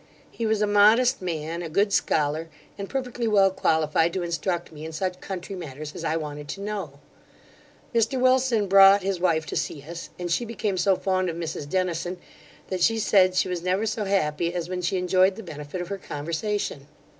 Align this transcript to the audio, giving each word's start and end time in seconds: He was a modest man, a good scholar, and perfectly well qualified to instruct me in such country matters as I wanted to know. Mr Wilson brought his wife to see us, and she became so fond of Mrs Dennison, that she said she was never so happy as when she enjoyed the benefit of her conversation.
He 0.31 0.47
was 0.47 0.63
a 0.63 0.65
modest 0.65 1.21
man, 1.21 1.61
a 1.61 1.69
good 1.69 1.93
scholar, 1.93 2.49
and 2.75 2.89
perfectly 2.89 3.27
well 3.27 3.51
qualified 3.51 4.13
to 4.13 4.23
instruct 4.23 4.71
me 4.71 4.83
in 4.83 4.91
such 4.91 5.21
country 5.21 5.55
matters 5.55 5.93
as 5.93 6.03
I 6.03 6.15
wanted 6.17 6.47
to 6.47 6.61
know. 6.61 6.99
Mr 7.93 8.19
Wilson 8.19 8.65
brought 8.67 9.03
his 9.03 9.19
wife 9.19 9.45
to 9.45 9.55
see 9.55 9.83
us, 9.87 10.09
and 10.17 10.31
she 10.31 10.43
became 10.43 10.77
so 10.79 10.95
fond 10.95 11.29
of 11.29 11.35
Mrs 11.35 11.69
Dennison, 11.69 12.17
that 12.69 12.81
she 12.81 12.97
said 12.97 13.35
she 13.35 13.47
was 13.47 13.61
never 13.61 13.85
so 13.85 14.05
happy 14.05 14.55
as 14.55 14.67
when 14.67 14.81
she 14.81 14.97
enjoyed 14.97 15.35
the 15.35 15.43
benefit 15.43 15.81
of 15.81 15.89
her 15.89 15.99
conversation. 15.99 16.87